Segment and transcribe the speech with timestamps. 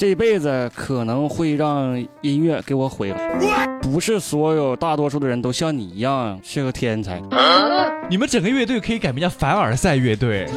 [0.00, 3.18] 这辈子可能会让音乐给我毁了。
[3.82, 7.20] 不是所有大多数的人都像你一样是个天才。
[8.08, 10.48] 你们整个乐队可以改名叫凡尔赛乐队。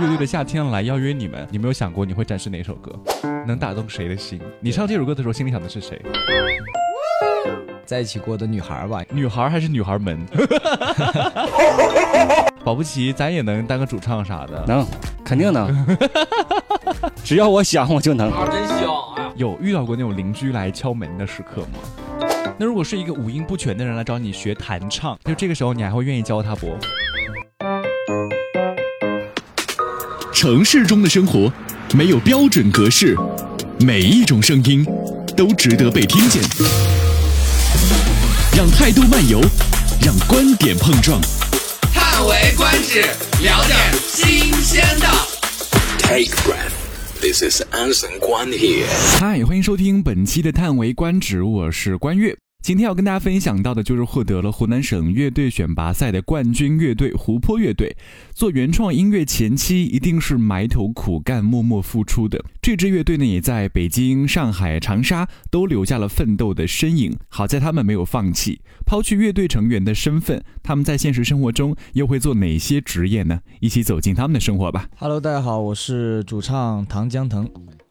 [0.00, 2.90] 乐队的夏天来邀约你们，你没有想过你会展示哪首歌，
[3.46, 4.40] 能打动谁的心？
[4.58, 6.02] 你唱这首歌的时候心里想的是谁？
[7.86, 10.26] 在一起过的女孩吧，女孩还是女孩们？
[12.64, 14.84] 保不齐咱也能当个主唱啥的，能，
[15.24, 15.68] 肯定能。
[17.28, 18.30] 只要我想，我就能。
[18.30, 18.78] 啊，真香！
[19.18, 22.26] 哎，有遇到过那种邻居来敲门的时刻吗？
[22.56, 26.74] 那如果是一个五音不全的人来找你学弹唱，就这个时候你还会愿意教他不？
[30.32, 31.52] 城市中的生活
[31.92, 33.14] 没有标准格式，
[33.80, 34.82] 每一种声音
[35.36, 36.42] 都值得被听见。
[38.56, 39.38] 让态度漫游，
[40.00, 41.20] 让观点碰撞。
[41.92, 43.02] 叹为观止，
[43.42, 45.06] 聊点新鲜的。
[45.98, 46.77] Take breath.
[47.20, 48.86] This is Anson Guan here.
[49.18, 52.36] 嗨，欢迎收听本期的《叹为观止》，我是关悦。
[52.68, 57.96] 今天要跟大家分享到的就是获得了湖南省乐队选拔赛的冠军乐队湖泊乐队。
[58.34, 62.44] 做原创音乐前期一定是埋头苦干、默默付出的。
[62.60, 67.16] 这支乐队呢，也在北京、上海、长沙都留下了奋斗的身影。
[67.28, 73.40] 好在他们没有放弃，抛去乐队成员的身份，他们在现实生活中又会做哪些职业呢？
[73.60, 74.90] 一起走进他们的生活吧。
[74.98, 77.48] Hello，大家好，我是主唱唐江腾。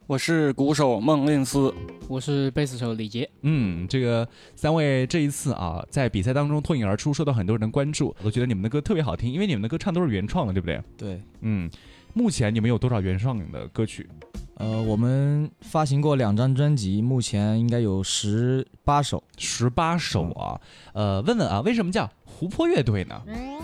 [0.07, 1.73] 我是鼓手孟令思，
[2.07, 3.29] 我是贝斯手李杰。
[3.41, 8.15] 嗯，这个三位这一次啊，在比赛当中脱颖而出，受到很多人的关注。
[8.23, 10.81] 我觉得你们的歌特别好听，因为你们的歌唱都是原创的，对不对？
[10.97, 11.69] 对，嗯，
[12.13, 14.07] 目前你们有多少原创的歌曲？
[14.55, 19.21] 呃，我们发行过两张专辑，目前应该有十八首。
[19.37, 20.61] 十八首啊。
[20.93, 23.21] 呃，问问啊，为什么叫湖泊乐队呢？
[23.27, 23.59] 嗯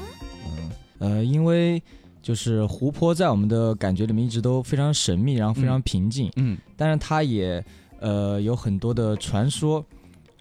[1.00, 1.82] 呃，因为
[2.24, 7.64] 就是湖泊在我们的感觉里面一直都非常神秘，然后非常平静，嗯但是它也
[8.00, 9.86] 呃有很多的传说。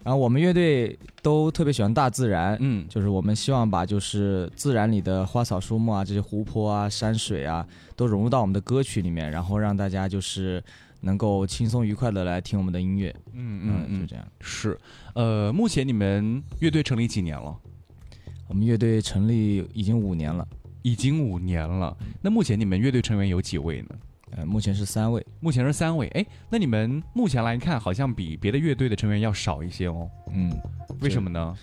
[0.03, 10.61] 然后我们乐队都特别喜欢大自然，嗯就是我们希望把就是自然里的花草树木啊，这些湖泊啊、山水啊，都融入到我们的歌曲里面，然后让大家就是
[11.01, 13.15] 能够轻松愉快的来听我们的音乐。
[13.31, 14.25] 嗯嗯，嗯嗯，就这样。
[14.41, 14.77] 是。
[15.15, 17.55] 呃，目前你们乐队成立几年了？
[18.49, 20.45] 我们乐队成立已经五年了，
[20.83, 21.97] 已经五年了。
[22.21, 23.87] 那目前你们乐队成员有几位呢？
[24.35, 25.25] 呃，目前是三位。
[25.39, 26.07] 目前是三位。
[26.09, 30.09] 哎，那你们目前来看，好像比别的乐队的成员要少一些哦。
[30.31, 30.51] 嗯，
[31.01, 31.57] 为什么呢？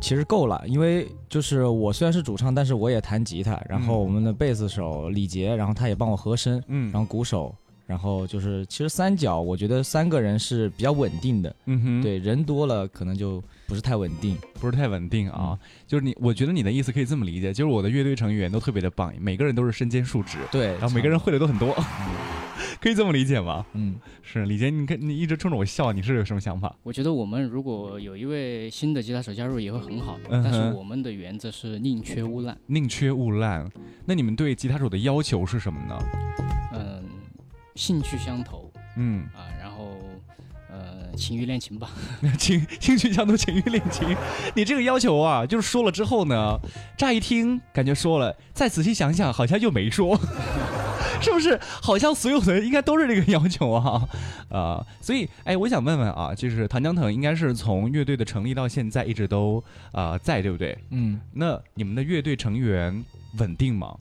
[0.00, 7.54] 其实够了，因为就是我虽然是主唱，但是我也弹吉他，然后嗯我们的贝斯手李杰，然后他也帮我和声，嗯然后鼓手，
[7.86, 14.36] 然后就是其实三角，我觉得三个人是比较稳定的，嗯哼，对，人多了可能就不是太稳定。
[14.60, 15.56] 不是太稳定啊。
[15.86, 21.72] 就是你，我觉得你的意思可以这么理解，就是我的乐队成员都特别的棒，每个人都是身兼数职，对，然后每个人会的都很多，
[22.82, 23.64] 可以这么理解吗？
[23.74, 26.74] 嗯，是李杰，你看你一直冲着我笑，你是有什么想法？
[26.82, 32.58] 我觉得我们如果有一位新的吉他手加入也会很好，嗯但是我们的原则是宁缺毋滥。
[32.66, 33.70] 宁缺毋滥。
[34.04, 35.96] 那你们对吉他手的要求是什么呢？
[36.74, 37.04] 嗯，
[37.76, 39.46] 兴趣相投嗯，啊，
[41.16, 41.90] 情欲恋情吧。
[42.38, 44.16] 情兴趣相投，情欲恋情。
[44.54, 46.58] 你这个要求啊，就是说了之后呢，
[46.96, 50.18] 乍一听感觉说了，再仔细想想好像又没说。
[51.22, 54.08] 是不是好像所有的人应该都是这个要求啊？
[54.48, 60.76] 啊、所以哎，我想问问啊，就是唐江腾应该是从乐队的成立到现在一直都啊、在，对不对？
[60.90, 63.04] 嗯，那你们的乐队成员
[63.36, 63.94] 稳定吗？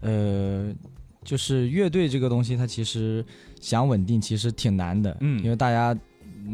[0.00, 0.72] 呃，
[1.22, 3.24] 就是乐队这个东西，它其实
[3.60, 6.00] 想稳定其实挺难的，嗯因为大家嗯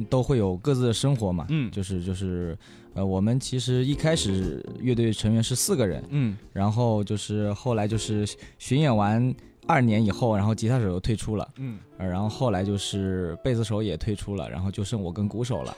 [0.09, 1.71] 都会有各自的生活嘛，嗯。
[1.71, 2.57] 就是就是，
[2.95, 6.37] 呃，我们其实一开始乐队成员是四个人，嗯。
[6.53, 8.27] 然后就是后来就是
[8.59, 9.35] 巡演完
[9.67, 11.79] 二年以后，然后吉他手又退出了，嗯。
[11.99, 15.77] 呃，然后后来就是贝斯手也退出了，然后就剩我跟鼓手了。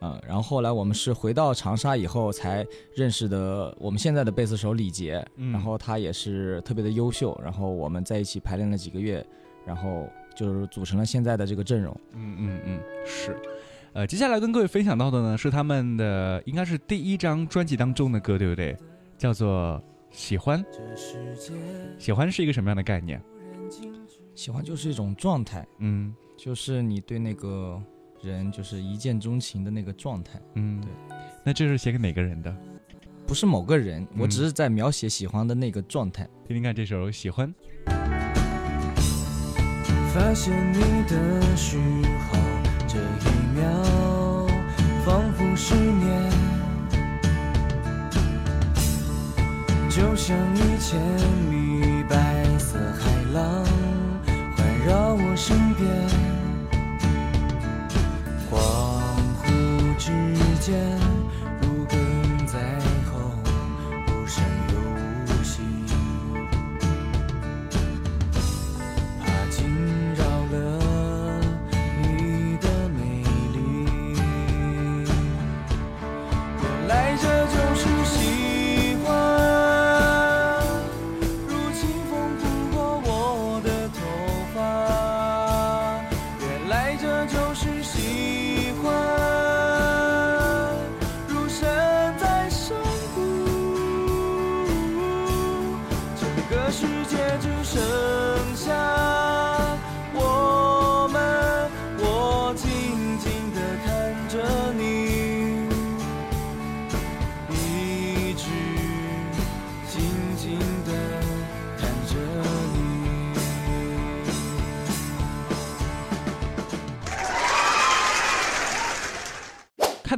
[0.00, 2.64] 嗯，然后后来我们是回到长沙以后才
[2.94, 5.50] 认识的我们现在的贝斯手李杰，嗯。
[5.50, 9.26] 然后他也是特别的优秀，然后我们在一起排练了几个月，
[9.66, 10.08] 然后
[10.38, 12.00] 就是组成了现在的这个阵容。
[12.14, 13.36] 嗯嗯嗯，是。
[13.92, 18.76] 呃，接下来跟各位分享到的呢是他们的应该是第一张专辑当中的歌，对不对？
[19.16, 19.82] 叫做
[20.16, 20.64] 《喜欢》。
[21.98, 23.20] 喜欢是一个什么样的概念？
[24.36, 27.82] 喜欢就是一种状态，嗯就是你对那个
[28.22, 30.88] 人就是一见钟情的那个状态，嗯，对。
[31.42, 32.54] 那这是写给哪个人的？
[33.26, 36.22] 不是某个人，我嗯只是在描写喜欢的那个状态。
[36.46, 37.52] 听听看这首《喜欢》。
[40.14, 41.76] 发现你的时
[42.30, 42.38] 候
[42.86, 43.70] 这一秒
[45.04, 46.30] 仿佛失眠
[49.90, 50.98] 就像一千
[51.50, 53.64] 米白色海浪
[54.56, 55.88] 环绕我身边
[58.50, 58.56] 恍
[59.42, 60.10] 惚之
[60.60, 61.17] 间。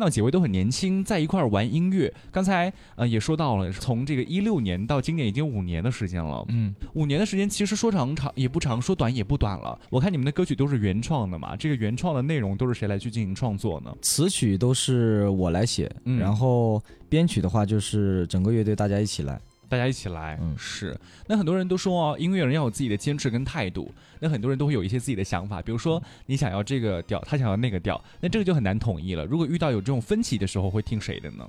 [0.00, 2.10] 看到几位都很年轻，在一块儿玩音乐。
[2.32, 6.42] 刚才呃也说到了，从这个一六年到今年已经五年的时间了。
[6.48, 9.78] 嗯，五年的时间其实说长长也不长，说短也不短了。
[9.90, 13.94] 我看你们的歌曲都是原创的嘛，这个原创的内容都是谁来去进行创作呢？
[14.00, 19.38] 词曲都是我来写，嗯然后编曲的话就是整个乐队大家一起来。
[19.70, 20.94] 大家一起来，嗯是。
[21.28, 23.90] 那很多人都说哦，音乐人要有自己的坚持跟态度。
[24.18, 29.24] 那很多人都会有一些自己的想法，比如说你想要这个调，他想要那个调，那这个就很难统一了。
[29.24, 31.48] 如果遇到有这种分歧的时候，会听谁的呢？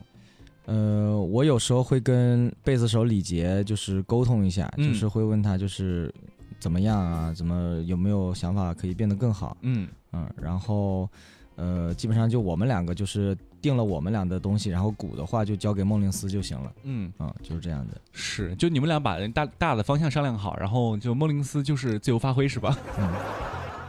[0.67, 6.13] 呃，我有时候会跟贝斯手李杰就是沟通一下，嗯就是会问他就是
[6.59, 11.09] 怎么样啊，怎么有没有想法可以变得更好，嗯，嗯，然后
[11.55, 18.01] 呃，基本上就我们两个就是定了我们俩的东西，然后鼓的话就交给梦令斯就行了，嗯，嗯，就是这样的。
[18.11, 22.77] 是，就你们俩把大大的方向商量好，然后就莫林斯就是自由发挥，是吧？
[22.97, 23.09] 嗯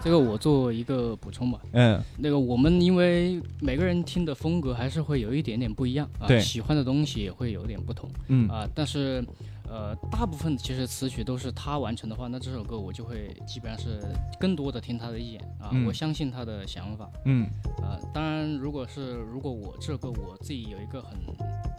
[0.05, 1.61] 这个我做一个补充吧。
[1.75, 8.69] 嗯那个我们因为每个人听的风格还是会有一点点不一样啊，对喜欢的东西也会有点不同嗯啊。
[8.75, 9.25] 但是，
[9.73, 14.03] 呃，大部分其实词曲都是他完成的话，那这首歌我就会基本上是
[14.39, 17.49] 更多的听他的意见啊，嗯我相信他的想法嗯
[17.79, 17.99] 呃。
[18.13, 21.19] 当然，如果是如果我这首歌我自己有一个很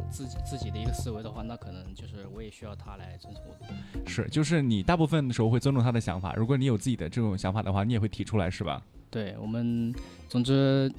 [0.09, 4.09] 自己自己的一个思维的话，那可能就是我也需要他来尊重我的。
[4.09, 8.81] 是，就是你大部分的时候会尊重他的想法，如果你有自己的这种想法的话，你也会提出来，是吧？
[9.11, 9.93] 对我们，
[10.27, 10.91] 总之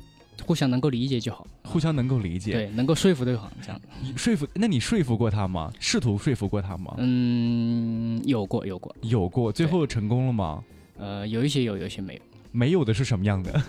[0.45, 3.81] 互相能够理解就好，互相能够理解，对，能够说服对方这样。
[4.03, 5.73] 你说服，那你说服过他吗？
[5.79, 6.95] 试图说服过他吗？
[6.99, 10.63] 嗯，有过有过，有过，最后成功了吗？
[10.99, 12.21] 呃，有一些有，有一些没有。
[12.53, 13.53] 没有的是什么样的？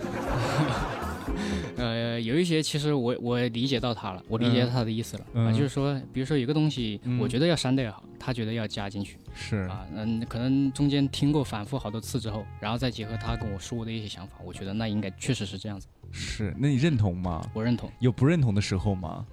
[2.16, 5.46] 呃，有一些其实我我理解到他了，我理解他的意思了、嗯。
[5.46, 9.18] 啊，就是说，比如说有个东西嗯，我觉得要删掉也好，他觉得要加进去。
[9.34, 9.56] 是。
[9.68, 17.46] 啊，嗯，可能中间听过反复好多次之后，然后再结合他跟我说的一些想法，我觉得那应该确实是这样子，是，那你认同吗？
[17.52, 17.90] 我认同。
[18.00, 19.26] 有不认同的时候吗？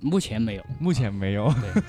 [0.00, 1.52] 目前没有，目前没有。
[1.60, 1.82] 对，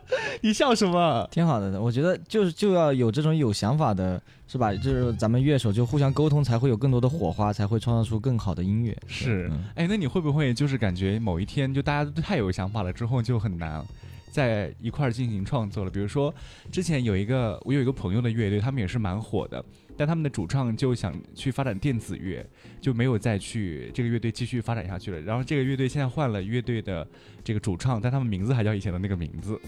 [0.42, 1.28] 你笑什么？
[1.30, 4.72] 挺好的，我觉得就是就要有这种有想法的，是吧？
[4.74, 8.96] 就是咱们乐手就互相沟通，才会有更多的火花，才会创造出更好的音乐。
[9.06, 13.84] 是嗯，哎，那你会不会就是感觉某一天就大家都太有想法了之后就很难
[14.30, 15.90] 在一块儿进行创作了？
[15.90, 16.34] 比如说
[16.70, 19.64] 之前有一个我有一个朋友的乐队，他们也是蛮火的，
[19.96, 22.44] 但他们的主唱就想去发展电子乐，
[22.80, 25.20] 就没有再去这个乐队继续发展下去了。
[25.20, 27.06] 然后这个乐队现在换了乐队的
[27.42, 29.58] 这个主唱，但他们名字还叫以前的那个名字。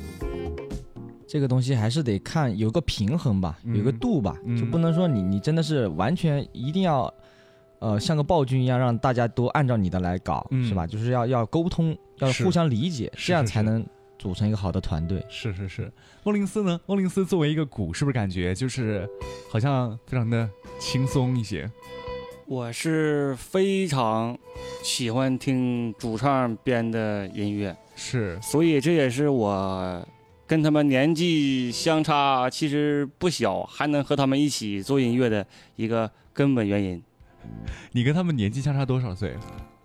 [1.27, 7.13] 这个东西还是得看有个平衡吧，嗯有个度吧，嗯就不能说你你真的是完全一定要，
[7.79, 10.89] 呃，像个暴君一样让大家都按照你的来搞，嗯是吧？
[10.89, 13.87] 就是要要沟通，要互相理解，这样才能
[14.21, 15.25] 组成一个好的团队。
[15.31, 15.91] 是是是，
[16.23, 16.79] 莫林斯呢？
[16.85, 19.09] 莫林斯作为一个鼓，是不是感觉就是
[19.51, 20.49] 好像非常的
[20.79, 21.69] 轻松一些？
[22.47, 24.37] 我是非常
[24.83, 30.07] 喜欢听主唱编的音乐，是，所以这也是我
[30.47, 35.47] 跟他们年纪相差其实不小，还能和他们一起做音乐的
[35.77, 37.03] 一个根本原因。
[37.93, 39.35] 你跟他们年纪相差多少岁？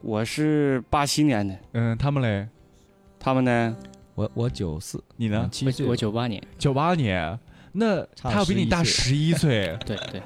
[0.02, 2.48] 我是八七年的，嗯，他们嘞？
[3.20, 3.78] 他们呢？
[4.16, 5.48] 我我九四，你呢？
[5.52, 7.38] 七岁，我九八年，九八年，
[7.74, 9.78] 那他要比你大十一岁。
[9.86, 10.22] 对 对，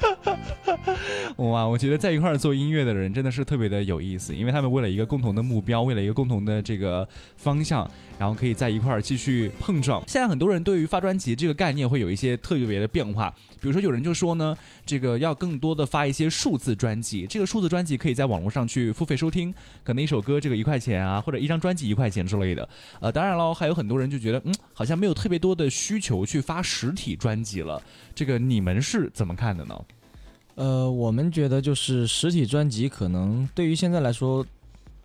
[1.36, 7.88] 哇，我觉得在一块儿做音乐的人真的是特别的有意思，因为他们为了一个共同的目标，为了一个共同的这个方向，
[8.18, 10.02] 然后可以在一块儿继续碰撞。
[10.06, 19.52] 现在很多人对于发专辑这个概念会有一些特别的变化，比如说有人就说呢，这个要更多的发一些数字专辑，这个数字专辑可以在网络上去付费收听，
[19.84, 22.68] 可能一首歌这个一块钱啊，或者一张专辑一块钱之类的。
[23.00, 27.82] 呃，当然了，还有很多人就觉得，嗯，好像没有特别多的需求去发实体专辑了。
[28.20, 29.74] 这个你们是怎么看的呢？
[30.54, 34.44] 呃，我们觉得就是实体专辑可能对于现在来说，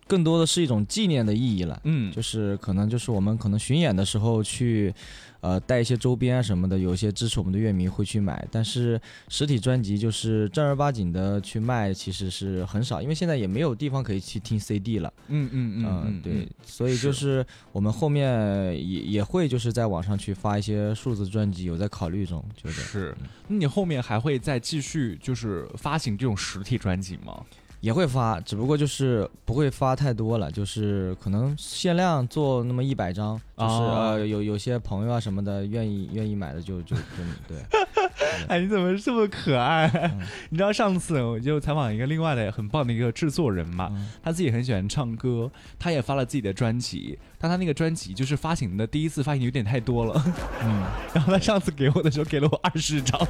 [0.06, 1.80] 更多的是一种纪念的意义了。
[1.84, 4.94] 嗯，就是可能就是我们可能巡演的时候去，
[5.40, 8.46] 呃，带一些周边啊什么的，有一些支持我们的乐迷会去买。
[8.50, 15.12] 但是实体专辑就是正儿八经的去卖，其实是很少，因为现在也没有地方可以去听 CD 了。
[15.28, 23.16] 嗯嗯嗯嗯，对，所以就是我们后面也也会就是在网上去发一些数字专辑，有在考虑中，就是是。
[23.48, 27.44] 那你后面还会再继续就是发行这种实体专辑吗？
[27.80, 37.02] 也会发，只不过就是不会发太多了，就是可能限量做那么一百张，就是、哦呃有有些朋友啊什么的愿意愿意买的就就就
[37.46, 37.58] 对。
[38.48, 39.86] 哎，你怎么这么可爱？
[39.94, 50.22] 嗯 你知道上次我就采访一个另外的很棒的一个制作人嘛，嗯他自己很喜欢唱歌，他也发了自己的专辑，但他那个专辑就是发行的第一次发行有点太多了，
[50.62, 50.82] 嗯，
[51.14, 53.20] 然后他上次给我的时候给了我二十张。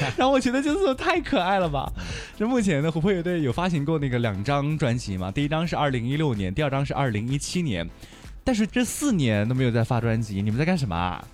[0.16, 1.90] 然后我觉得就是太可爱了吧。
[2.36, 7.88] 这目前呢，琥珀乐队有发行过那个两张专辑嘛，第一张是二零一六年，第二张是二零一七年，
[8.42, 11.24] 但是这四年都没有在发专辑，你们在干什么啊？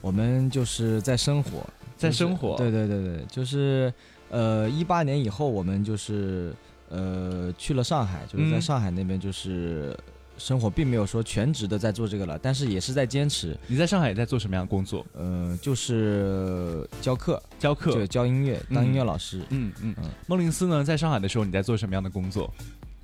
[0.00, 3.92] 我们就是在生活，在生活对对对对，就是
[4.30, 6.54] 呃，一八年以后，我们就是
[6.88, 9.96] 呃去了上海，就是在嗯上海那边就是
[10.38, 13.56] 生活，并没有说全职的在做这个了，但是也是在坚持。
[13.66, 15.04] 你在上海在做什么样的工作？
[15.14, 18.06] 呃，就是教课，教课就。
[18.06, 19.40] 教音乐，当音乐老师。
[19.50, 22.52] 嗯嗯嗯梦林斯呢，在上海的时候你在做什么样的工作？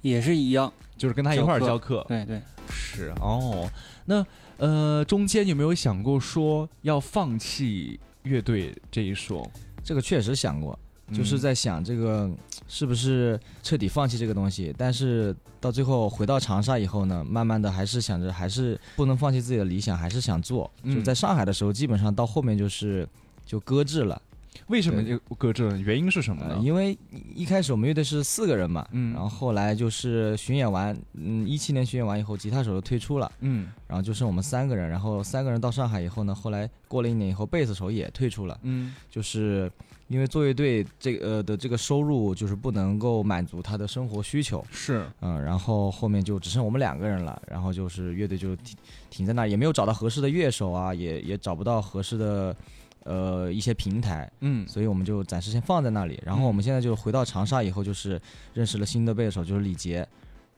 [0.01, 0.73] 也是一样。
[0.97, 2.05] 就是跟他一块儿教课教课。
[2.07, 3.69] 对对，是哦，
[4.05, 4.25] 那
[4.59, 9.51] 呃，中间有没有想过说要放弃乐队这一说？
[9.83, 10.79] 这个确实想过，
[11.13, 11.39] 就是嗯。
[11.39, 12.31] 在想这个
[12.69, 20.71] 是不是彻底放弃这个东西，但是到最后回到长沙以后呢，慢慢的还是想着还是不能放弃自己的理想，还是想做。
[20.83, 20.95] 嗯。
[20.95, 23.09] 就在上海的时候，基本上到后面就是
[23.45, 24.21] 就搁置了，
[24.67, 25.81] 为什么就搁置？
[25.81, 26.61] 原因是什么呃，呢？
[26.63, 26.97] 因为
[27.35, 33.31] 一开始我们乐队是四个人嘛，嗯然后后来就是巡演完，嗯，一七年巡演完以后，吉他手就退出了。
[33.41, 39.71] 嗯然后就剩我们三个人，然后三个人到上海以后呢，后来过了一年以后，贝斯手也退出了，嗯就是
[40.09, 48.77] 因为做乐队这个呃的这个收入就是不能够满足他的生活需求，是嗯，然后后面就只剩我们两个人了，然后就是乐队就停
[49.11, 52.57] 停在那，也没有找到合适的乐手啊，也也找不到合适的
[53.05, 56.21] 呃一些平台，嗯所以我们就暂时先放在那里。
[56.25, 58.21] 然后我们现在就回到长沙以后，就是
[58.55, 60.07] 认识了新的贝斯手，就是李杰。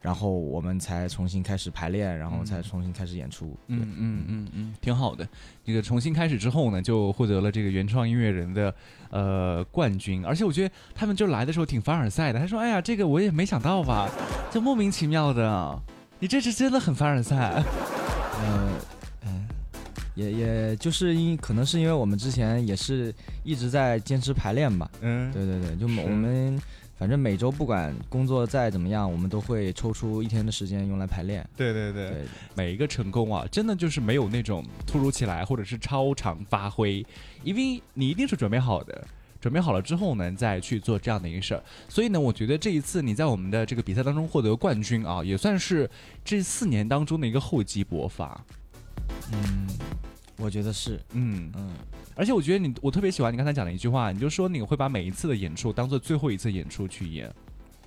[0.01, 3.47] 然后我们才重新开始排练，然后才重新开始演出。
[3.67, 5.27] 对嗯嗯嗯嗯，挺好的。
[5.63, 8.75] 这个重新开始之后呢，就获得了这个原创音乐人的
[9.09, 12.37] 呃冠军，而且我觉得他们就来的时候挺凡尔赛的。
[12.39, 14.07] 他说：“哎呀，这个我也没想到吧，
[14.51, 15.81] 就莫名其妙的，
[16.19, 17.63] 你这是真的很凡尔赛。
[18.37, 18.73] 呃，嗯，
[20.15, 26.59] 也也就是因可能是因为我们之前也是一直在坚持排练吧。”嗯，对对对，就我们
[26.97, 31.47] 反正每周不管工作再怎么样，我们都会抽出一天的时间用来排练。
[31.55, 37.05] 对对对对，每一个成功啊，真的就是没有那种突如其来或者是超常发挥，
[37.43, 39.07] 因为你一定是准备好的。
[39.41, 41.61] 准备好了之后呢，再去做这样的一个事儿。
[41.87, 45.87] 所以呢，我觉得这一次你在我们的这个比赛当中获得冠军啊，也算是
[46.23, 48.43] 这四年当中的一个厚积薄发。
[49.31, 49.67] 嗯，
[50.37, 51.71] 我觉得是，嗯，嗯，
[52.15, 57.33] 而且我觉得你，我特别喜欢你刚才讲的一句话，你就说你会把每一次的演出当做最后一次演出去演。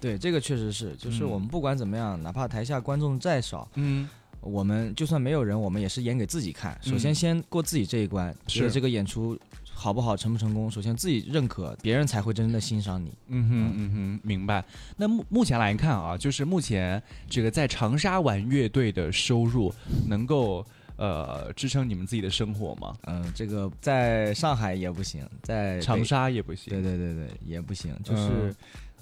[0.01, 4.09] 对，这个确实是，就是嗯我们不管怎么样，哪怕台下观众再少，嗯，
[4.41, 6.79] 我们就算没有人，我们也是演给自己看。
[6.83, 9.37] 首先嗯先过自己这一关，觉得这个演出
[9.73, 13.13] 好不好，成不成功，首先自己认可，别人才会真正的欣赏你。
[13.27, 14.65] 嗯哼嗯哼，明白。
[14.97, 19.75] 那目目前来看啊，就是目前这个在长沙玩乐队的收入
[20.07, 20.65] 能够
[20.99, 22.95] 呃支撑你们自己的生活吗？
[23.07, 26.71] 嗯，这个在上海也不行，在长沙也不行。
[26.71, 28.55] 对对对对，也不行，就是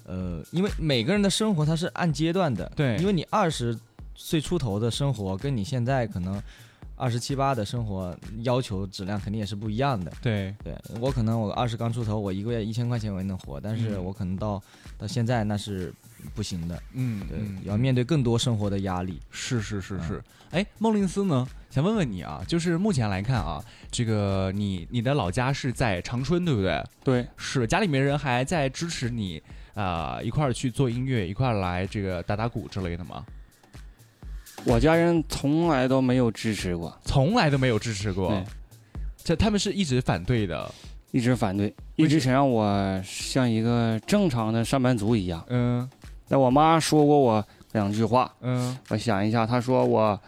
[0.05, 3.77] 嗯，呃，因为每个人的生活它是按阶段的，对因为你二十
[4.15, 6.41] 岁出头的生活，跟你现在可能
[6.95, 10.11] 二十七八的生活要求质量肯定也是不一样的。
[10.21, 14.61] 对，对我可能我二十刚出头，我一个月一千块钱我也能活，但是嗯我可能到
[14.97, 15.93] 到现在那是
[16.33, 19.19] 不行的，嗯，对，嗯要面对更多生活的压力。
[19.29, 21.47] 是是是嗯是，哎，孟林斯呢？
[21.69, 26.83] 想问问你啊，就是目前来看啊，这个你你的老家是在长春，对不对？
[27.03, 29.41] 对，是家里面人还在支持你
[29.75, 33.23] 啊、一块儿去做音乐，一块儿来这个打打鼓之类的吗？
[34.65, 38.43] 我家人从来都没有支持过，从来都没有支持过对，
[39.23, 40.73] 这他们是一直反对的。
[41.11, 45.41] 一直反对，一直想让我像一个正常的上班族一样。
[45.47, 45.89] 嗯
[46.27, 50.19] 那我妈说过我两句话，嗯我想一下，她说我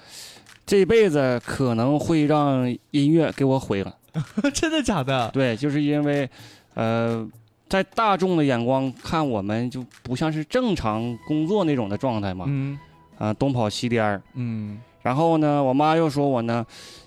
[0.70, 3.96] 这辈子可能会让音乐给我毁了。
[4.54, 5.28] 真的假的？
[5.34, 6.30] 对，就是因为，
[6.76, 7.28] 呃，
[7.68, 12.78] 在大众的眼光看我们就不像是正常工作那种的状态嘛，嗯
[13.18, 14.22] 啊、东跑西颠儿。
[14.36, 16.64] 嗯然后呢，我妈又说我呢，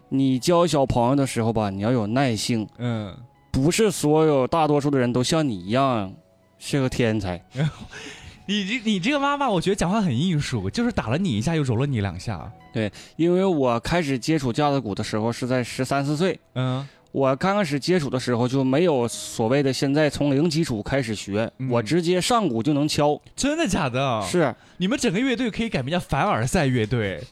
[0.09, 3.17] 你教小朋友的时候吧，你要有耐性，嗯，
[3.53, 6.13] 不是所有大多数的人都像你一样
[6.59, 7.41] 是个天才。
[8.47, 12.51] 你这你这个妈妈，我觉得讲话很艺术，就是打了你一下又揉了你两下。
[12.73, 23.21] 对因为我开始接触架子鼓的时候是在十三四岁，嗯我刚开始接触的时候就没有所谓的现在从零基础开始学，嗯我直接上鼓就能敲。
[23.37, 24.23] 真的假的？
[24.23, 27.23] 是，你们整个乐队可以改名叫凡尔赛乐队，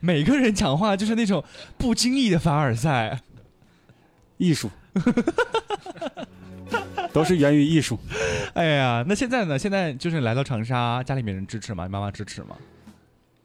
[0.00, 1.42] 每个人讲话就是那种
[1.78, 3.20] 不经意的凡尔赛。
[4.38, 4.68] 艺术，
[7.12, 7.98] 都是源于艺术。
[8.54, 9.58] 哎呀，那现在呢？
[9.58, 11.88] 现在就是来到长沙，家里面人支持吗？
[11.88, 12.56] 妈妈支持吗？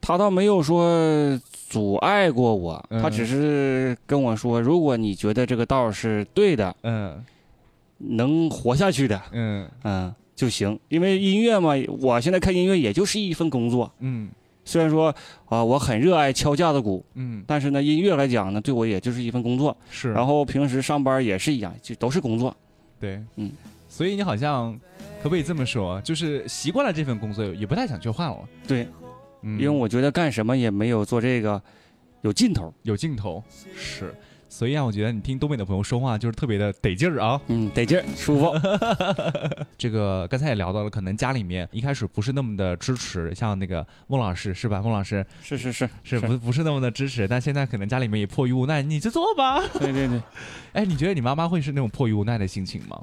[0.02, 1.38] 他倒没有说
[1.70, 7.24] 阻碍过我，嗯他只是跟我说，如果你觉得这个道是对的，嗯
[7.98, 10.80] 能活下去的，嗯嗯就行。
[10.88, 13.92] 因为音乐嘛，我现在看音乐也就是一份工作。
[14.00, 14.30] 嗯
[14.64, 15.14] 虽然说
[15.46, 19.76] 啊、我很热爱敲架子鼓，嗯，但是呢，音乐来讲呢，对我也就是一份工作。
[19.90, 20.12] 是。
[20.12, 22.54] 然后平时上班也是一样，就都是工作。
[23.00, 23.52] 对，嗯，
[23.88, 24.74] 所以你好像
[25.22, 28.38] 可不可以这么说，就是习惯了这份工作，也不太想去换了。
[28.68, 28.88] 对，
[29.42, 31.62] 嗯，因为我觉得干什么也没有做这个
[32.22, 32.74] 有劲头。
[32.84, 33.44] 有劲头。
[33.76, 34.14] 是，
[34.50, 37.40] 所以啊，我觉得你听东北的朋友说话就是特别的得劲儿啊。
[37.48, 38.54] 嗯，得劲儿，舒服。
[39.78, 44.82] 这个刚才也聊到了，可能家里面一开始不是那么的支持，像那个孟老师是吧？
[44.82, 49.62] 孟老师是是是是不不是那么的支持，但现在可能家里面也迫于无奈，你就做吧。
[49.80, 50.22] 对对对，
[50.74, 53.02] 哎，你觉得你妈妈会是那种迫于无奈的心情吗？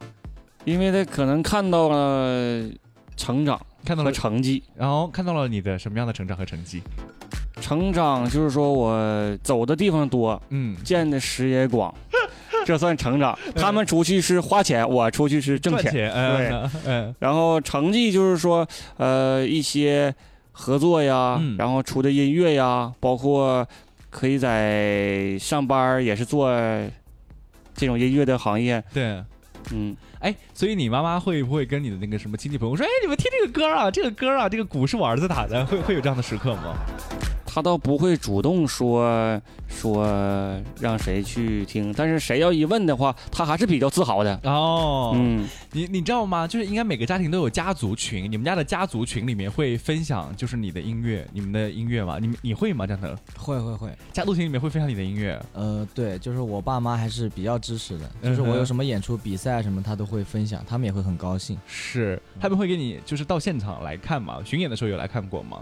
[0.65, 2.69] 因为她可能看到了
[3.17, 4.63] 成长看到了，成绩。
[4.75, 6.83] 然后看到了你的什么样的成长和成绩？
[7.65, 11.93] 成长就是说我走的地方多，嗯，见的识也广，
[12.67, 13.39] 这算成长。
[13.57, 15.85] 他们出去是花钱，我出去是挣钱。
[15.85, 20.15] 赚钱，嗯嗯然后成绩就是说，呃，一些
[20.53, 23.67] 合作呀，嗯然后出的音乐呀，包括
[24.11, 26.55] 可以在上班儿也是做
[27.75, 28.85] 这种音乐的行业。
[28.93, 29.25] 对。
[29.73, 36.77] 嗯，哎，所以你妈妈会不会跟你的那个什么亲戚朋友说，哎，你们听这个歌啊，这个歌啊，这个鼓是我儿子打的，会会有这样的时刻吗？
[37.55, 40.05] 他倒不会主动说说
[40.81, 44.41] 让谁去听，但是谁要一问的话，他还是比较自豪的。
[44.43, 46.49] 哦，嗯，你你知道吗？
[46.49, 52.19] 就是应该每个家庭都有家族群，你们家的家族群里面会分享就是你的音乐，你们的音乐吗？
[52.21, 52.85] 你们你会吗？
[52.89, 55.41] 张腾，会会会，家族群里面会分享你的音乐？
[55.53, 61.57] 呃，对，就是我爸妈还是比较支持的，就是我有什么演出、比赛什么，他都会分享，他们也会很高兴。
[61.69, 64.39] 是，他们会给你就是到现场来看吗？
[64.45, 65.61] 巡演的时候有来看过吗？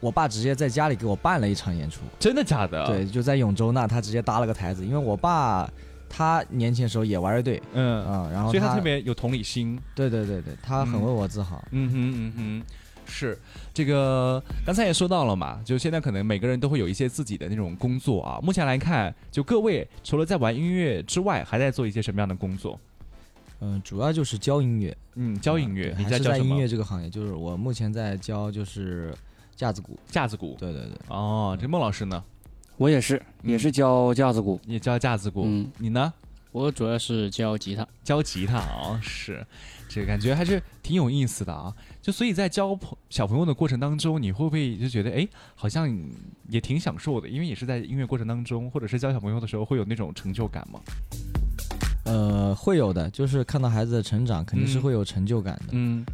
[0.00, 2.86] 我爸直接在家里给我办了一场演出，真的假的？
[2.86, 5.68] 对，，就在永州那，他直接搭了个台子，因为我爸
[6.08, 9.78] 他年轻的时候也玩乐队，嗯，嗯，然后所以他特别有同理心。
[9.94, 11.62] 对对对对，他很嗯为我自豪。
[11.72, 12.62] 嗯哼嗯哼，
[13.06, 13.38] 是
[13.74, 18.38] 这个刚才也说到了嘛，就现在可能每个人都会有一些自己的那种工作啊。
[18.42, 22.78] 目前来看，就各位除了在玩音乐之外，还在做一些什么样的工作？
[23.60, 26.30] 嗯，主要就是教音乐，嗯，教音乐，你在教什么？
[26.30, 29.12] 还是在音乐这个行业，就是我目前在教就是
[29.58, 29.98] 架子鼓。
[30.08, 30.56] 架子鼓。
[30.56, 32.22] 对对对，哦，这孟老师呢，
[32.76, 34.60] 我也是，也是教架子鼓。
[34.66, 35.42] 也教架子鼓。
[35.44, 36.12] 嗯，你呢？
[36.52, 37.86] 我主要是教吉他。
[38.04, 39.44] 教吉他啊，是，
[39.88, 41.74] 这个感觉还是挺有意思的啊。
[42.00, 45.92] 就所以在教朋小朋友的过程当中，你会不会就觉得，哎，好像
[46.48, 47.28] 也挺享受的？
[47.28, 50.80] 因为也是在音乐过程当中，或者是教小朋友的时候，会有那种成就感吗？
[52.04, 55.72] 呃，会有的，就是看到孩子的成长，肯定是嗯会有成就感的。
[55.72, 56.06] 嗯嗯，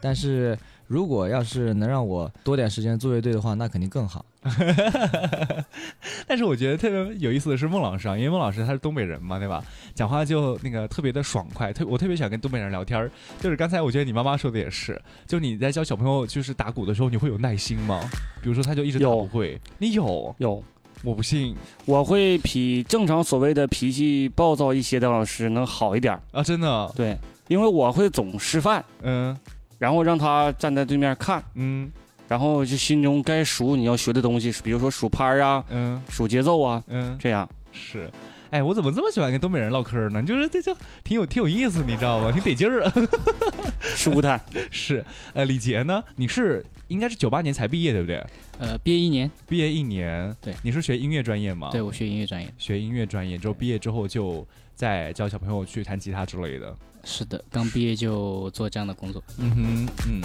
[0.00, 4.24] 但是如果要是能让我多点时间做乐队的话，那肯定更好。
[6.28, 9.64] 但是我觉得特别有意思的是孟老师啊，因为孟老师他是东北人嘛，对吧？
[9.94, 13.10] 讲话就那个特别的爽快，特我特别喜欢跟东北人聊天儿。
[13.40, 18.00] 就是刚才我觉得你妈妈说的也是，就你在教小朋友就是打鼓的时候，你会有耐心吗？
[18.40, 20.32] 比如说他就一直打不会，你有？
[20.38, 20.62] 有，
[21.02, 26.22] 我不信我会比正常所谓的脾气暴躁一些的老师能好一点儿。
[26.30, 29.36] 啊，真的，对，因为我会总示范，嗯
[29.78, 31.90] 然后让他站在对面看，嗯
[32.28, 37.48] 然后就心中该数你要学的东西，比如说数拍儿啊、嗯数节奏啊，嗯，这样。
[37.72, 38.10] 是。
[38.50, 40.22] 哎，我怎么这么喜欢跟东北人唠嗑呢？
[40.22, 42.30] 就是这就挺有挺有意思，你知道吗？
[42.32, 42.92] 挺得劲儿啊。
[43.82, 45.04] 舒坦， 是，
[45.34, 46.02] 呃，李杰呢？
[46.14, 48.24] 你是应该是九八年才毕业，对不对？
[48.58, 51.70] 呃，毕业一年，毕业一年，对你是学音乐专业吗？
[51.72, 52.48] 对我学音乐专业。
[52.56, 56.76] 学音乐专业之后，毕业之后就在教小朋友去弹吉他之类的。
[57.02, 59.22] 是的，刚毕业就做这样的工作。
[59.38, 60.20] 嗯哼，嗯，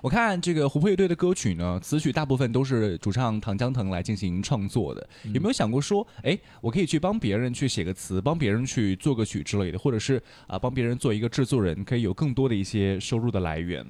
[0.00, 5.08] 我看这个琥珀乐队的歌曲呢，词曲大部分都是主唱唐江腾来进行创作的。
[5.34, 13.84] 有没有想过说，哎，我可以去帮别人去写个词，帮别人去做个曲之类的，或者是啊、帮别人做一个制作人，可以有更多的一些收入的来源？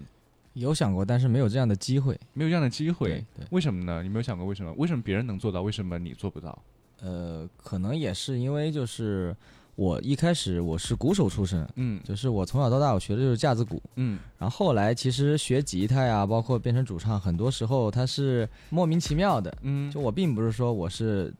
[0.55, 2.19] 有想过，但是没有这样的机会。
[2.33, 4.03] 没有这样的机会对，对，为什么呢？
[4.03, 4.73] 你没有想过为什么？
[4.79, 6.63] 为什么别人能做到，为什么你做不到？
[7.03, 9.37] 呃，可能也是因为就是
[9.77, 12.01] 我一开始我是鼓手出身，嗯。
[12.05, 14.19] 就是我从小到大我学的就是架子鼓，嗯。
[14.39, 19.57] 然后后来其实学吉他呀，包括变成主唱，很多时候它是莫名其妙的。
[19.63, 19.91] 嗯。
[19.91, 21.33] 就我并不是说我是，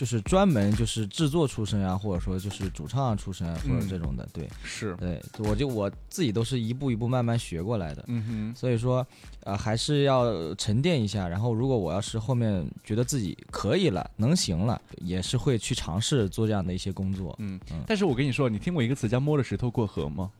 [0.00, 4.26] 就是专门就是制作出身啊，或者说就是主唱出身啊，或者嗯这种的。
[4.32, 8.02] 对是，对，我就我自己都是一步一步慢慢学过来的。
[8.08, 9.06] 嗯哼，所以说，
[9.40, 11.28] 呃，还是要沉淀一下。
[11.28, 17.36] 然后，如果我要是后面觉得自己可以了，能行了，也是会去尝试做这样的一些工作。
[17.38, 17.82] 嗯嗯。
[17.86, 20.30] 但是我跟你说，你听过一个词叫“摸着石头过河”吗？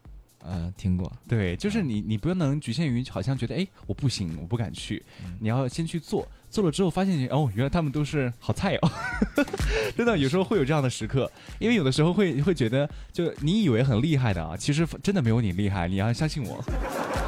[0.45, 1.11] 呃，听过。
[1.29, 5.03] 对，就是你，你不能局限于好像觉得，哎，我不行，我不敢去，
[5.39, 8.91] 你要先去做，做了之后发现，哦，原来他们都是好菜哦，
[9.97, 16.63] 真的有时候会有这样的时刻，因为有的时候会会觉得，就你以为很厉害的啊，其实真的没有你厉害，你要相信我，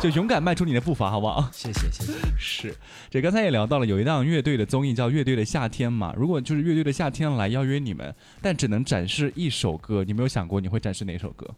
[0.00, 1.50] 就勇敢迈出你的步伐，好不好？
[1.52, 2.12] 谢谢谢谢。
[2.38, 2.74] 是，
[3.10, 11.48] 这刚才也聊到了，有一档乐队的综艺叫《乐队的夏天》嘛，如果就是乐队的夏天来邀约你们，但只能展示一首歌，你没有想过你会展示哪首歌？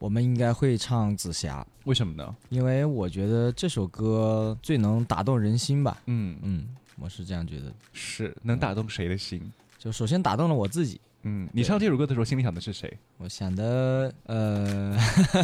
[0.00, 2.34] 我们应该会唱《紫霞》，为什么呢？
[2.48, 5.94] 因为我觉得这首歌最能打动人心吧。
[6.06, 6.66] 嗯嗯，
[6.98, 9.52] 我是这样觉得，是能打动谁的心？
[9.78, 10.98] 就首先打动了我自己。
[11.24, 12.90] 嗯，你唱这首歌的时候心里想的是谁？
[13.18, 14.96] 我想的，呃，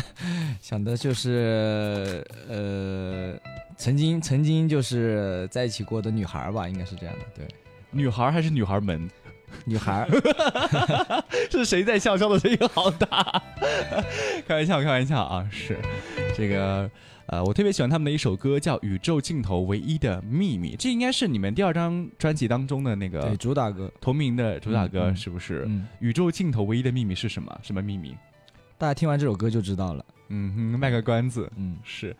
[0.62, 3.38] 想的就是，呃，
[3.76, 7.24] 曾经曾经就是在一起过的女孩吧，应该是这样的。
[7.34, 7.46] 对，
[7.90, 9.06] 女孩还是女孩们？
[9.64, 10.08] 女孩，
[11.50, 12.16] 是谁在笑？
[12.16, 13.42] 笑的声音好大。
[14.46, 15.48] 开玩笑，开玩笑啊！
[15.50, 15.78] 是
[16.34, 16.88] 这个，
[17.26, 25.64] 呃，我特别喜欢他们的一首歌，叫《宇宙尽头唯一的秘密》，这应该是你们第二张专辑当中的那个主打歌，同名的主打歌，是不是？
[25.66, 27.60] 嗯，宇宙尽头唯一的秘密是什么？
[27.62, 28.16] 什么秘密？
[28.78, 30.04] 大家听完这首歌就知道了。
[30.28, 31.50] 嗯哼，卖个关子。
[31.56, 32.14] 嗯，是，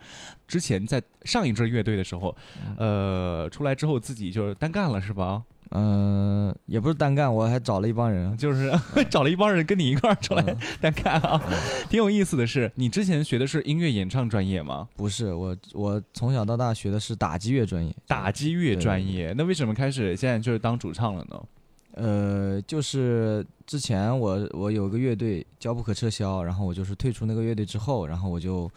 [0.47, 2.35] 之前在上一支乐队的时候，
[2.77, 5.43] 呃，出来之后自己就是单干了，是吧？
[5.71, 8.71] 嗯、也不是单干，我还找了一帮人，就是
[9.09, 11.41] 找了一帮人跟你一块儿出来嗯 单干啊。
[11.89, 14.87] 挺有意思的是，你之前学的是音乐演唱专业吗？
[14.95, 17.93] 不是我，我从小到大学的是打击乐专业。
[18.07, 21.43] 打击乐专业，那为什么开始现在就是当主唱了呢？
[21.95, 28.69] 呃，就是之前我我有个乐队叫不可撤销，然后我就是退出那个乐队之后，然后我就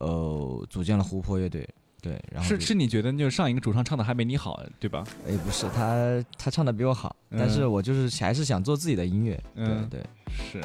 [0.00, 1.68] 呃组建了湖泊乐队。
[2.02, 5.04] 对，然后是，是你觉得就是上一个主唱唱的还没你好，对吧？
[5.26, 9.40] 哎，不是他，他唱的比我好，但是嗯我就是还是想做自己的音乐。
[9.54, 10.60] 嗯对对是，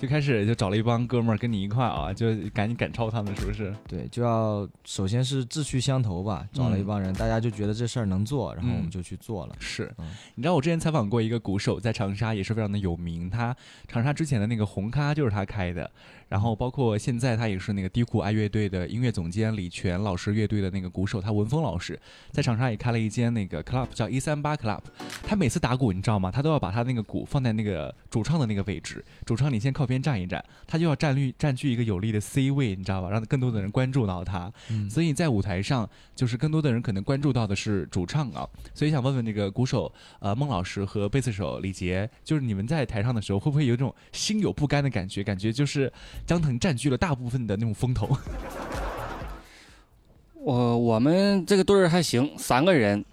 [0.00, 3.74] 就开始就找了一帮哥们儿跟你一块啊，就赶紧赶超他们，是不是？
[3.86, 9.56] 对，就要首先是志趣相投吧，找了一嗯帮人，大家就觉得这事儿能做，然后我嗯们就去做了。
[9.58, 13.54] 是嗯，你知道我之前采访过一个鼓手，在长沙也是非常的有名，他
[13.88, 15.90] 长沙之前的那个红咖就是他开的，
[16.28, 21.98] 然后包括现在他也是那个低谷爱乐队的音乐总监李泉老师乐队的那个鼓手，他文峰老师
[22.30, 24.80] 在长沙也开了一间那个 club 叫一三八 club，
[25.24, 26.30] 他每次打鼓你知道吗？
[26.30, 33.10] 他都要把他那个鼓放在那个主唱的那个位置，主唱你先靠边站一站，他就要占据占据一个有力的 C 位，你知道吧？
[33.10, 45.24] 让更多的人关注到他，嗯所以在舞台上，就是更多的人可能关注到的是主唱啊，所以想问问这个鼓手呃孟老师和贝斯手李杰，就是你们在台上的时候，会不会有一种心有不甘的感觉？
[45.24, 45.92] 感觉就是
[46.26, 48.08] 江腾占据了大部分的那种风头。
[50.48, 53.04] 我我们这个队儿还行，三个人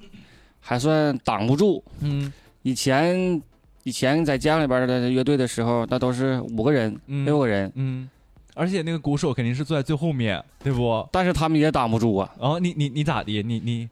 [0.62, 1.84] 还算挡不住。
[2.00, 3.42] 嗯以前
[3.84, 8.10] 以前在家里边的乐队的时候，那都是五个人、嗯六个人，嗯，
[8.54, 11.06] 而且那个鼓手肯定是坐在最后面，对不？
[11.12, 12.34] 但是他们也挡不住啊。
[12.40, 13.44] 哦，你你你咋的？
[13.44, 13.90] 你你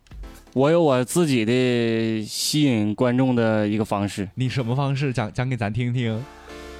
[0.53, 6.23] 我有我自己的吸引观众的一个方式，你什么方式讲讲给咱听听？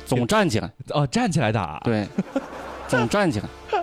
[0.06, 2.08] 总站起来，哦，站起来打。，对，
[2.88, 3.50] 总站起来。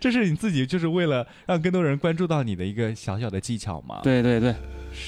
[0.00, 4.54] 这是你自己就是为了让更多人关注到你的一个小小的技巧吗？，对对对，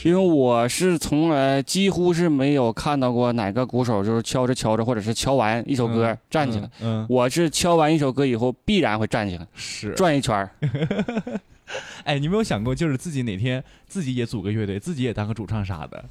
[0.04, 6.64] 因为我是从来几乎是没有看到过哪个鼓手就是敲着敲着，或者是敲完一首歌、嗯站起来。
[6.80, 9.92] 嗯，嗯，我是敲完一首歌以后必然会站起来，是。
[9.92, 10.50] 转一圈儿。
[12.04, 16.02] 哎，你有没有想过，就是自己哪天自己也组个乐队，自己也当个主唱啥的？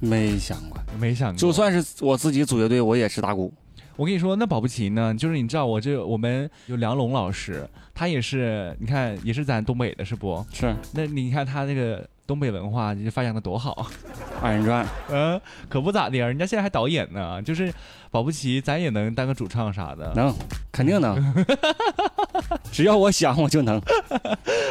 [0.00, 1.38] 没想过，没想过。
[1.38, 3.52] 就算是我自己组乐队，我也是打鼓。
[3.96, 10.44] 我跟你说，那保不齐呢，就是你知道，我这我们有梁龙老师，他也是，你看也是咱东北的，是不？
[10.52, 13.86] 是那你看他那个东北文化就发扬的多好，
[14.42, 17.72] 二人转， 嗯，可不咋的，人家现在还导演呢，就是
[18.10, 20.12] 保不齐咱也能当个主唱啥的。
[20.14, 20.34] 能，
[20.70, 21.16] 肯定能。
[22.70, 23.80] 只要我想，我就能。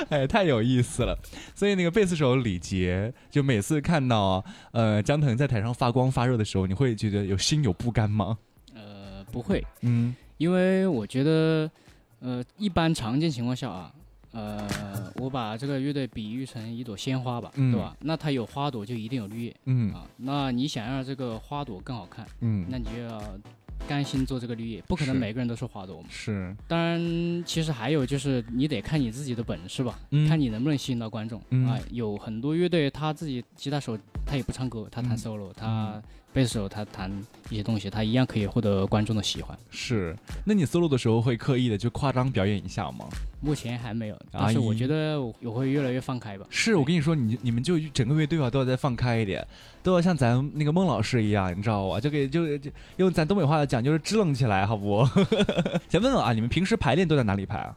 [0.10, 1.18] 哎，太有意思了。
[1.56, 8.38] 所以那个贝斯手李杰，就每次看到呃江腾在台上发光发热的时候，你会觉得有心有不甘吗？
[9.36, 10.16] 呃，不会，嗯。
[10.38, 11.70] 因为我觉得，
[12.20, 13.94] 呃，一般常见情况下啊，
[14.32, 14.68] 呃，
[15.16, 17.72] 我把这个乐队比喻成一朵鲜花吧，嗯。
[17.72, 17.96] 对吧？
[18.02, 19.94] 那它有花朵就一定有绿叶嗯。
[19.94, 20.08] 啊。
[20.18, 23.22] 那你想让这个花朵更好看，嗯，那你就要
[23.88, 26.08] 甘心做这个绿叶，不可能每个人都是花朵嘛。
[26.10, 26.54] 是。
[26.68, 30.28] 当然，其实还有就是你得看你自己的本事吧，嗯。
[30.28, 31.66] 看你能不能吸引到观众、嗯。
[31.66, 31.80] 啊。
[31.92, 35.18] 有很多乐队他自己吉他手他也不唱歌，他弹嗯。
[35.18, 36.02] solo，、他
[36.36, 37.10] 贝斯手他弹
[37.50, 39.58] 一些东西，他一样可以获得观众的喜欢。
[39.70, 43.06] 是，那你 solo 的时候会刻意的就夸张表演一下吗？
[43.40, 46.46] 目前还没有，啊但是我觉得我我会越来越放开吧。
[46.50, 49.48] 是我跟你说，你你们就整个乐队啊都要再放开一点，
[49.82, 52.02] 都要像咱那个孟老师一样，你知道吧？
[52.02, 55.08] 就给就就用咱东北话讲，就是支棱起来，好不？
[55.88, 57.74] 想问问啊，你们平时排练都在哪里排啊？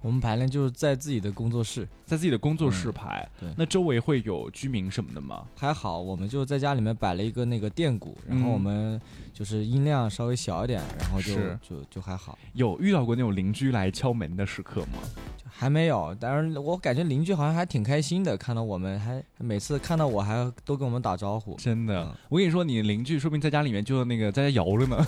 [0.00, 5.44] 我们排练就是在自己的工作室，在自己的工作室排，对那周围会有居民什么的吗？
[5.56, 9.00] 还好，我们就在家里面摆了一个那个电鼓，然后嗯我们
[9.32, 14.98] 就是音量稍微小一点，然后就就就还好，有遇到过那种邻居来敲门的时刻吗？
[15.36, 16.16] 就还没有。
[16.20, 21.56] 但是我感觉邻居好像还挺开心的，看到我们还每次看到我还都跟我们打招呼。
[21.56, 25.06] 真的嗯，我跟你说，你邻居说不定在家里面就那个在家摇着呢。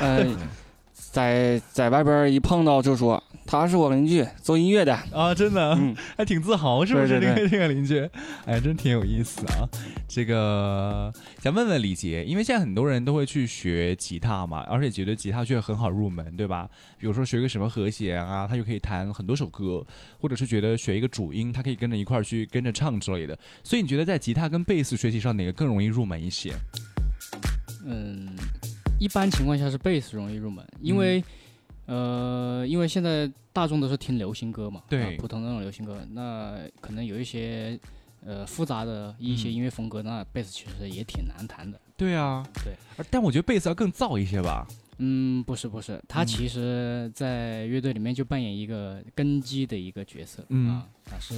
[0.00, 0.26] 呃，
[0.96, 4.94] 在在外边一碰到就说他是我邻居，做音乐的。
[5.12, 7.20] 啊，真的，嗯还挺自豪，是不是？
[7.20, 8.08] 这个这个邻居，
[8.44, 9.68] 哎，真挺有意思啊。
[10.08, 16.68] 这个想问问李杰，因为现在很多人都会去学吉他嘛，而且觉得吉他确实很好入门，对吧？
[16.98, 19.84] 比如说学个什么和弦啊，他就可以弹很多首歌，
[20.18, 23.38] 或者是觉得学一个主音，他可以跟着一块儿去跟着唱之类的。
[23.62, 26.52] 所以你觉得在吉他跟贝斯学习上哪个更容易入门一些？
[27.88, 28.28] 嗯，
[28.98, 31.22] 一般情况下是贝斯容易入门，因为、
[31.86, 37.78] 呃，因为现在大众都是听流行歌嘛，对啊普通的那种流行歌，那可能有一些
[38.24, 41.78] 呃复杂的一些嗯音乐风格，那贝斯其实也挺难弹的。
[41.96, 42.74] 对啊，对。
[43.10, 44.66] 但我觉得贝斯要更燥一些吧。
[44.98, 51.34] 嗯，不是不是，他嗯其实，在乐队里面就扮演一个根基的一个角色，嗯啊，他是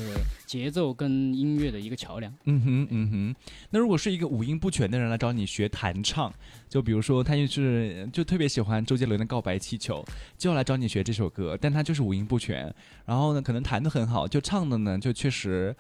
[0.47, 2.33] 节奏跟音乐的一个桥梁。
[2.45, 3.37] 嗯哼，嗯哼。
[3.71, 6.33] 那如果是一个五音不全的人来找你学弹唱，
[6.69, 10.05] 就比如说他就是就特别喜欢周杰伦的《告白气球》，
[10.37, 12.73] 就要来找你学这首歌，但他就是五音不全，
[13.07, 15.75] 然后呢可能弹得很好，就唱的呢就确实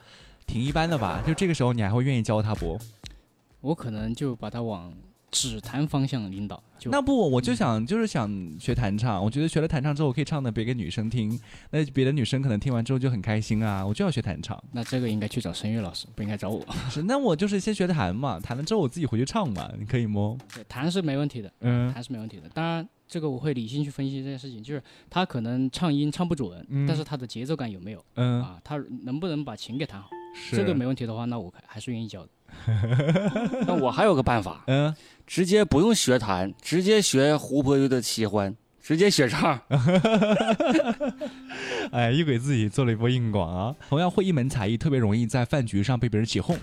[0.46, 1.22] 挺一般的吧。
[1.24, 2.76] 就这个时候你还会愿意教他不？
[3.60, 4.92] 我可能就把他往
[5.30, 11.38] 指弹方向领导，就那不，我就想就是想学弹唱，我觉得学了弹唱之后我可以唱的别给女生听，
[11.70, 14.62] 那别的女生可能听完之后就很开心啊，我就要学弹唱。
[14.72, 16.64] 那这个应该去找声乐老师，不应该找我。
[16.90, 20.38] 是，那我就是先学弹嘛，弹了之后我自己回去唱嘛，你可以吗？
[20.54, 22.48] 对，弹是没问题的，嗯弹是没问题的。
[22.50, 28.58] 当然，这个我会理性去分析这件事情，就是他可能唱音唱不准，嗯但是他的节奏感有没有嗯，啊？
[28.64, 30.08] 他能不能把琴给弹好？
[30.34, 32.28] 是这个没问题的话，那我还是愿意教的。
[33.66, 34.94] 那我还有个办法，嗯。
[35.26, 39.60] 直接不用学弹，直接学湖泊乐队的奇欢，直接学唱。
[41.92, 43.74] 哎，又给自己做了一波硬广啊！
[43.90, 46.56] 同样会一门才艺，特别容易在饭局上被别人起哄。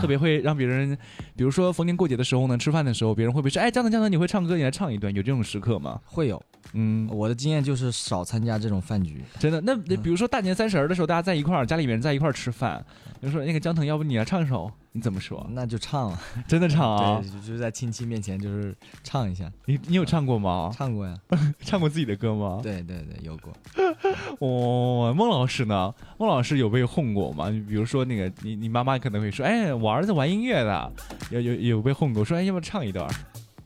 [0.00, 0.96] 特别会让别人，
[1.36, 6.00] 比如说逢年过节的时候呢，吃饭的时候，别人会不会说：“哎，江腾江腾，你会唱歌，你来唱一段。”有这种时刻吗？
[6.04, 9.22] 会有，嗯，我的经验就是少参加这种饭局。
[9.38, 9.60] 真的。
[9.60, 12.84] 那那比如说大年三十儿的时候，大家在一块儿，家里面人在一块儿吃饭，
[13.20, 15.46] 比如说那个江腾，要不你来唱一首，你怎么说？
[15.50, 17.30] 那就唱了， 真的唱啊对，？
[17.30, 18.74] 就就是在亲戚面前就是
[19.04, 20.70] 唱一下，你你有唱过吗？
[20.76, 21.14] 唱过呀，
[21.62, 22.60] 唱过自己的歌吗？
[22.62, 23.52] 对对对，有过。
[24.40, 25.94] 哦，孟老师呢？
[26.18, 27.48] 孟老师有被哄过吗？
[27.68, 30.92] 比如说那个你你妈妈可能会说：“哎，我儿子玩音乐的。”
[31.30, 33.08] 有有有被哄过，说：“哎，要不要唱一段？”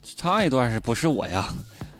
[0.03, 1.49] 唱一段是不是我呀？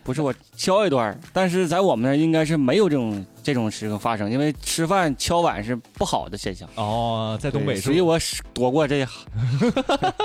[0.05, 6.69] 不是我敲一段，但是在我们那儿应该是没有这种这种时刻发生，因为吃饭敲碗是不好的现象。
[6.75, 8.15] 哦，在东北所以我
[8.53, 9.25] 躲过这一行。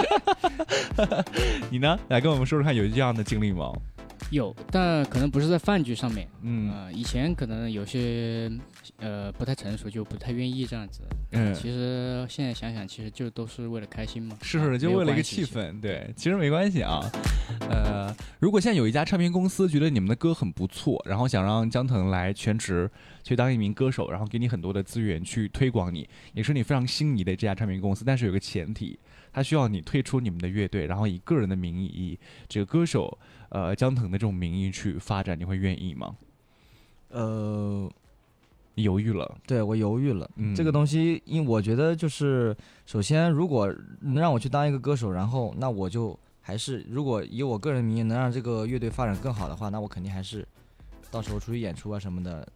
[1.70, 1.98] 你呢？
[2.08, 3.72] 来跟我们说说看，有这样的经历吗？
[4.28, 6.28] 有，但可能不是在饭局上面。
[6.42, 8.52] 嗯呃，以前可能有些
[8.98, 11.02] 呃不太成熟，就不太愿意这样子。
[11.32, 14.36] 嗯，其实现在想想，其实就都是为了开心嘛。
[14.42, 17.00] 是是就为了一个气氛，对，其实没关系啊。
[17.68, 22.90] 呃，如果现在有一家唱片公司觉得你们的歌很不错，然后想让江腾来全职
[23.22, 28.98] 去当一名歌手，然后给你很多的资源去推广你，也是你非常心仪的这家唱片公司，但是有个前提，
[29.32, 33.18] 他需要你退出你们的乐队，然后以个人的名义，以这个歌手
[33.50, 36.16] 呃江腾的这种名义去发展，你会愿意吗？
[37.08, 37.90] 呃，
[38.80, 40.28] 你犹豫了，对我犹豫了。
[40.36, 50.46] 嗯，这个东西，因我觉得就是，首先，如果能让我去当一个歌手，然后那我就还是，如果以我个人名义能让这个乐队发展更好的话，那我肯定还是
[51.10, 52.46] 到时候出去演出啊什么的，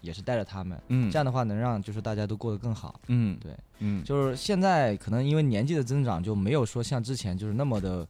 [0.00, 0.80] 也是带着他们。
[0.88, 2.98] 嗯这样的话能让就是大家都过得更好。
[3.08, 8.06] 嗯对，嗯就是现在可能因为年纪的增长，就没有说像之前就是那么的，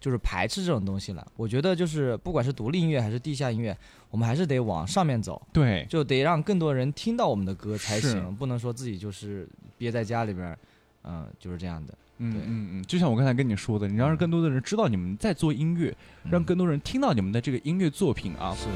[0.00, 1.26] 就是排斥这种东西了。
[1.36, 3.76] 我觉得就是不管是独立音乐还是地下音乐，
[4.10, 5.40] 我们还是得往上面走。
[5.52, 10.58] 对，就得让更多人听到我们的歌才行，不能说自己就是憋在家里边儿，
[11.04, 11.94] 嗯、就是这样的。
[12.20, 15.96] 嗯嗯嗯，就像我刚才跟你说的，你让更多的人知道你们在做音乐，
[16.28, 18.52] 让更多人听到你们的这个音乐作品啊。
[18.56, 18.66] 是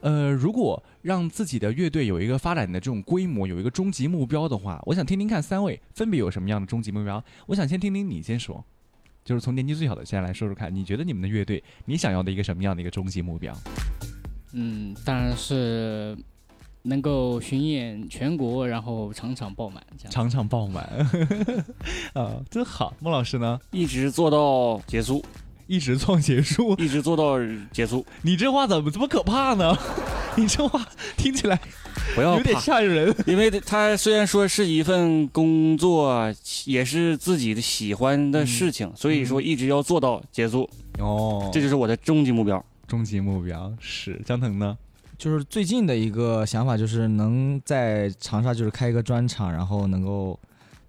[0.00, 7.20] 呃，如果让自己的乐队有一个发展的这种规模，有一个终极目标的话，我想听听看三位分别有什么样的终极目标。
[7.46, 8.64] 我想先听听你先说。
[9.24, 13.56] 就是从年纪最小的先来说说看，你觉得你们的乐队，你想要的一个什么样的一个终极目标？
[14.52, 16.16] 嗯，当然是
[16.82, 20.12] 能够巡演全国，然后场场爆满，这样。
[20.12, 20.84] 场场爆满，
[22.12, 22.94] 啊，真好。
[23.00, 25.24] 孟老师呢，一直做到结束，
[25.66, 27.38] 一直创结束，一直做到
[27.72, 28.04] 结束。
[28.20, 29.74] 你这话怎么这么可怕呢？
[30.36, 31.58] 你这话听起来
[32.14, 33.14] 不要有点吓人。
[33.26, 36.32] 因为他虽然说是一份工作，
[36.64, 42.64] 也是自己的喜欢的事情，所以说一直要做到结束，哦，这就是我的终极目标。
[42.86, 44.76] 终极目标是江腾呢？
[45.16, 50.38] 就是最近的一个想法，就是能在长沙就是开一个专场，然后能够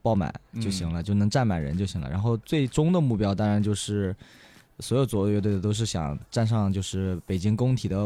[0.01, 2.09] 爆满就行了，就能站满人就行了。
[2.09, 4.13] 然后最终的目标当然就是
[4.79, 7.97] 所有左右乐队的都是想站上就是北京工体的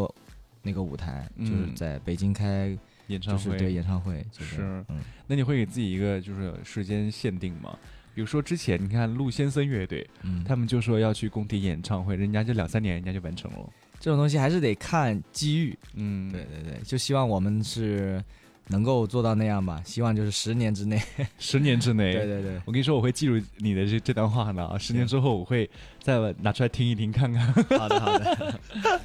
[0.61, 2.77] 那个舞台，嗯就是在北京开
[3.09, 7.77] 演唱会就是对演唱会，就是是嗯，那你会给自己一个就是时间限定吗？
[8.15, 13.69] 比如说之前你看陆先生乐队，嗯他们就说要去工体演唱会，人家就两三年人家就完成了。
[13.99, 15.77] 这种东西还是得看机遇。
[15.93, 18.23] 嗯，对对对，就希望我们是
[18.69, 19.81] 能够做到那样吧。
[19.85, 21.01] 希望就是十年之内。
[21.37, 22.13] 十年之内。
[22.13, 24.77] 对对对，我跟你说，我会记住你的这这段话的啊！
[24.77, 25.69] 十年之后，我会
[26.01, 27.45] 再拿出来听一听，看看。
[27.77, 28.59] 好的好的，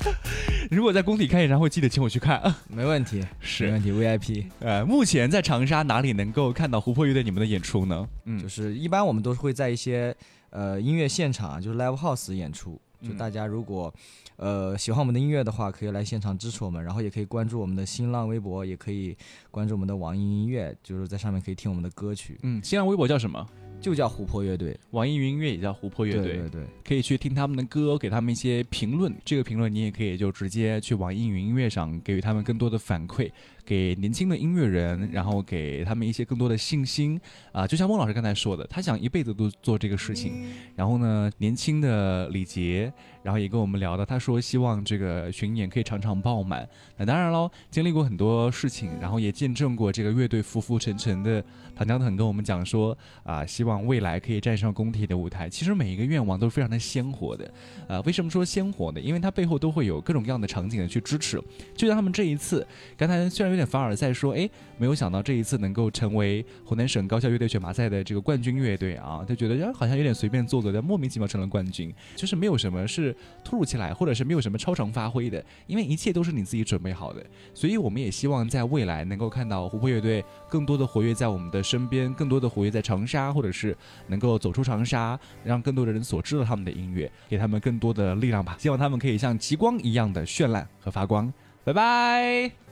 [0.70, 2.40] 如果在工体开演唱会，记得请我去看。
[2.68, 3.92] 没问题，是没，问题。
[3.92, 8.08] VIP 呃，目前在长沙哪里能够看到琥珀乐队你们的演出呢？
[8.24, 10.14] 嗯，就是一般我们都是会在一些
[10.50, 12.80] 呃音乐现场，就是 live house 演出。
[13.04, 13.92] 就嗯大家如果
[14.36, 19.16] 呃喜欢我们的音乐的话，可以来现场支持我们，然后也可以关注我们的新浪微博，也可以
[19.50, 23.46] 关注我们的网易云音乐，就是在上面可以听我们的歌曲，嗯，新浪微博叫什么？
[23.84, 24.74] 就叫琥珀乐队。
[24.92, 26.22] 网易云音乐也叫琥珀乐队。
[26.22, 29.14] 对对对，可以去听他们的歌，给他们一些评论。
[29.26, 33.30] 这个评论你也可以就直接去网易云音乐上给予他们更多的反馈，
[33.62, 37.20] 给年轻的音乐人，然后给他们一些更多的信心
[37.52, 40.50] 啊、就像孟老师刚才说的，他想一辈子都做这个事情。
[40.74, 42.90] 然后呢，年轻的李杰，
[43.24, 46.68] 然后也跟我们聊到，他说希望这个巡演可以场场爆满。
[46.98, 51.42] 那当然喽，经历过很多事情，然后也见证过这个乐队浮浮沉沉的
[51.74, 55.48] 唐江腾跟我们讲说啊、希望未来可以站上工体的舞台。
[55.48, 57.50] 其实每一个愿望都是非常的鲜活的，
[57.88, 59.00] 啊、为什么说鲜活呢？
[59.00, 61.40] 因为它背后都会有各种各样的场景的去支持。
[61.74, 73.13] 就像他们这一次，刚才虽然有点凡尔赛说，哎，没有想到这一次能够成为湖南省高校乐队选拔赛的这个冠军乐队啊，就觉得哎好像有点随便做做但，莫名其妙成了冠军，就是没有什么是
[73.44, 77.24] 突如其来，或者是没有什么超常发挥的，因为一切都是你自己准备好的。
[77.52, 88.56] 所以我们也希望在未来能够看到琥珀乐队更多的活跃在我们的身边，更多的活跃在长沙，或者是能够走出长沙，让更多的人所知道他们的音乐，给他们更多的力量吧。
[88.58, 91.32] 希望他们可以像极光一样的绚烂和发光。
[91.64, 92.63] 拜拜。